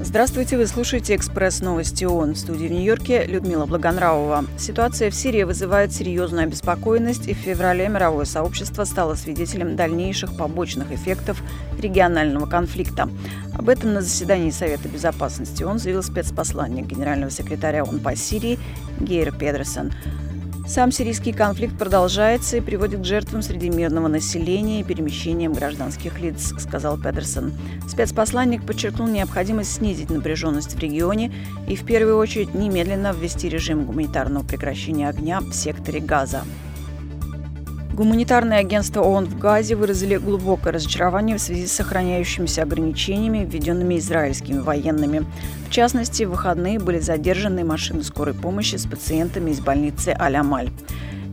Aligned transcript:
Здравствуйте, 0.00 0.56
вы 0.56 0.66
слушаете 0.66 1.16
«Экспресс 1.16 1.60
новости 1.60 2.04
ООН». 2.04 2.34
В 2.34 2.38
студии 2.38 2.68
в 2.68 2.70
Нью-Йорке 2.70 3.24
Людмила 3.24 3.66
Благонравова. 3.66 4.44
Ситуация 4.58 5.10
в 5.10 5.14
Сирии 5.14 5.42
вызывает 5.42 5.92
серьезную 5.92 6.44
обеспокоенность, 6.44 7.26
и 7.26 7.34
в 7.34 7.38
феврале 7.38 7.88
мировое 7.88 8.24
сообщество 8.24 8.84
стало 8.84 9.14
свидетелем 9.14 9.74
дальнейших 9.74 10.36
побочных 10.36 10.92
эффектов 10.92 11.42
регионального 11.80 12.46
конфликта. 12.46 13.08
Об 13.58 13.68
этом 13.68 13.94
на 13.94 14.02
заседании 14.02 14.50
Совета 14.50 14.88
безопасности 14.88 15.62
ООН 15.64 15.78
заявил 15.78 16.02
спецпосланник 16.02 16.86
генерального 16.86 17.30
секретаря 17.30 17.82
ООН 17.82 18.00
по 18.00 18.14
Сирии 18.14 18.58
Гейр 19.00 19.34
Педерсон. 19.34 19.90
Сам 20.66 20.92
сирийский 20.92 21.32
конфликт 21.32 21.76
продолжается 21.78 22.56
и 22.56 22.60
приводит 22.62 23.00
к 23.00 23.04
жертвам 23.04 23.42
среди 23.42 23.68
мирного 23.68 24.08
населения 24.08 24.80
и 24.80 24.82
перемещениям 24.82 25.52
гражданских 25.52 26.18
лиц, 26.20 26.54
сказал 26.58 26.96
Педерсон. 26.96 27.52
Спецпосланник 27.86 28.64
подчеркнул 28.64 29.06
необходимость 29.06 29.74
снизить 29.74 30.08
напряженность 30.08 30.74
в 30.74 30.78
регионе 30.78 31.30
и 31.68 31.76
в 31.76 31.84
первую 31.84 32.16
очередь 32.16 32.54
немедленно 32.54 33.12
ввести 33.12 33.50
режим 33.50 33.84
гуманитарного 33.84 34.42
прекращения 34.42 35.06
огня 35.06 35.40
в 35.40 35.52
секторе 35.52 36.00
Газа. 36.00 36.44
Гуманитарные 37.94 38.58
агентства 38.58 39.02
ООН 39.02 39.26
в 39.26 39.38
Газе 39.38 39.76
выразили 39.76 40.16
глубокое 40.16 40.72
разочарование 40.72 41.36
в 41.36 41.40
связи 41.40 41.68
с 41.68 41.72
сохраняющимися 41.74 42.64
ограничениями, 42.64 43.48
введенными 43.48 43.98
израильскими 43.98 44.58
военными. 44.58 45.24
В 45.68 45.70
частности, 45.70 46.24
в 46.24 46.30
выходные 46.30 46.80
были 46.80 46.98
задержаны 46.98 47.64
машины 47.64 48.02
скорой 48.02 48.34
помощи 48.34 48.74
с 48.74 48.84
пациентами 48.84 49.52
из 49.52 49.60
больницы 49.60 50.08
Аль-Амаль. 50.08 50.70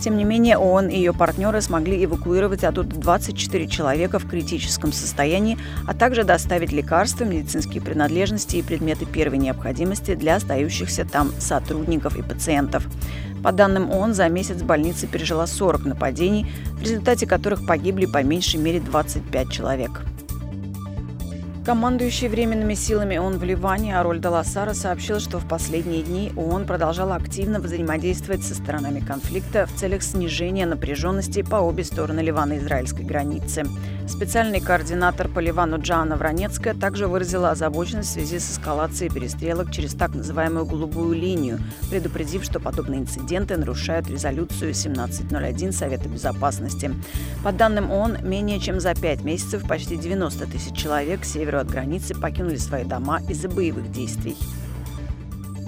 Тем 0.00 0.16
не 0.16 0.24
менее, 0.24 0.56
ООН 0.56 0.88
и 0.88 0.96
ее 0.96 1.12
партнеры 1.12 1.60
смогли 1.60 2.02
эвакуировать 2.02 2.64
оттуда 2.64 2.96
24 2.96 3.68
человека 3.68 4.18
в 4.18 4.26
критическом 4.28 4.92
состоянии, 4.92 5.58
а 5.86 5.92
также 5.92 6.24
доставить 6.24 6.72
лекарства, 6.72 7.24
медицинские 7.24 7.82
принадлежности 7.82 8.56
и 8.56 8.62
предметы 8.62 9.04
первой 9.04 9.36
необходимости 9.36 10.14
для 10.14 10.36
остающихся 10.36 11.04
там 11.04 11.32
сотрудников 11.38 12.16
и 12.16 12.22
пациентов. 12.22 12.86
По 13.42 13.52
данным 13.52 13.90
ООН, 13.90 14.14
за 14.14 14.28
месяц 14.28 14.62
больница 14.62 15.06
пережила 15.06 15.46
40 15.46 15.84
нападений, 15.84 16.46
в 16.72 16.82
результате 16.82 17.26
которых 17.26 17.66
погибли 17.66 18.06
по 18.06 18.22
меньшей 18.22 18.58
мере 18.58 18.80
25 18.80 19.50
человек. 19.50 20.09
Командующий 21.70 22.26
временными 22.26 22.74
силами 22.74 23.16
ООН 23.16 23.38
в 23.38 23.44
Ливане 23.44 23.96
Ароль 23.96 24.18
Даласара 24.18 24.74
сообщил, 24.74 25.20
что 25.20 25.38
в 25.38 25.46
последние 25.46 26.02
дни 26.02 26.32
ООН 26.34 26.66
продолжала 26.66 27.14
активно 27.14 27.60
взаимодействовать 27.60 28.42
со 28.42 28.56
сторонами 28.56 28.98
конфликта 28.98 29.66
в 29.66 29.78
целях 29.78 30.02
снижения 30.02 30.66
напряженности 30.66 31.42
по 31.42 31.58
обе 31.58 31.84
стороны 31.84 32.18
Ливано-израильской 32.22 33.04
границы. 33.04 33.66
Специальный 34.08 34.60
координатор 34.60 35.28
по 35.28 35.40
Ливану 35.40 35.78
Джана 35.80 36.16
Вранецкая 36.16 36.74
также 36.74 37.06
выразила 37.06 37.50
озабоченность 37.50 38.10
в 38.10 38.12
связи 38.12 38.38
с 38.38 38.52
эскалацией 38.52 39.12
перестрелок 39.12 39.70
через 39.70 39.94
так 39.94 40.14
называемую 40.14 40.64
«голубую 40.64 41.14
линию», 41.14 41.58
предупредив, 41.90 42.42
что 42.44 42.60
подобные 42.60 43.00
инциденты 43.00 43.56
нарушают 43.56 44.08
резолюцию 44.08 44.70
1701 44.70 45.72
Совета 45.72 46.08
Безопасности. 46.08 46.90
По 47.44 47.52
данным 47.52 47.90
ООН, 47.90 48.18
менее 48.22 48.60
чем 48.60 48.80
за 48.80 48.94
пять 48.94 49.22
месяцев 49.22 49.66
почти 49.68 49.96
90 49.96 50.46
тысяч 50.46 50.76
человек 50.76 51.24
север 51.24 51.50
северу 51.50 51.58
от 51.58 51.70
границы 51.70 52.14
покинули 52.14 52.56
свои 52.56 52.84
дома 52.84 53.20
из-за 53.28 53.48
боевых 53.48 53.90
действий. 53.90 54.36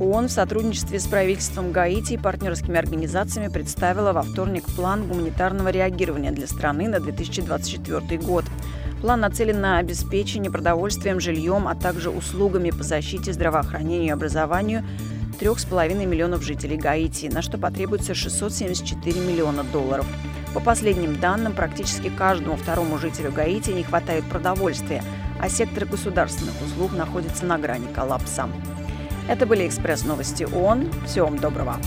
ООН 0.00 0.28
в 0.28 0.32
сотрудничестве 0.32 0.98
с 0.98 1.06
правительством 1.06 1.70
Гаити 1.70 2.14
и 2.14 2.18
партнерскими 2.18 2.76
организациями 2.78 3.48
представила 3.48 4.12
во 4.12 4.22
вторник 4.22 4.64
план 4.74 5.06
гуманитарного 5.06 5.68
реагирования 5.68 6.32
для 6.32 6.46
страны 6.46 6.88
на 6.88 7.00
2024 7.00 8.20
год. 8.20 8.44
План 9.00 9.20
нацелен 9.20 9.60
на 9.60 9.78
обеспечение 9.78 10.50
продовольствием, 10.50 11.20
жильем, 11.20 11.68
а 11.68 11.74
также 11.74 12.10
услугами 12.10 12.70
по 12.70 12.82
защите, 12.82 13.32
здравоохранению 13.32 14.08
и 14.08 14.10
образованию 14.10 14.84
3,5 15.40 16.06
миллионов 16.06 16.42
жителей 16.42 16.76
Гаити, 16.76 17.26
на 17.26 17.42
что 17.42 17.58
потребуется 17.58 18.14
674 18.14 19.20
миллиона 19.20 19.62
долларов. 19.62 20.06
По 20.54 20.60
последним 20.60 21.20
данным, 21.20 21.52
практически 21.52 22.08
каждому 22.08 22.56
второму 22.56 22.98
жителю 22.98 23.30
Гаити 23.32 23.70
не 23.70 23.82
хватает 23.84 24.24
продовольствия– 24.24 25.04
а 25.44 25.48
сектор 25.50 25.84
государственных 25.84 26.54
услуг 26.62 26.92
находится 26.92 27.44
на 27.44 27.58
грани 27.58 27.86
коллапса. 27.92 28.48
Это 29.28 29.46
были 29.46 29.66
экспресс-новости 29.66 30.44
ООН. 30.44 30.90
Всего 31.06 31.26
вам 31.26 31.38
доброго. 31.38 31.78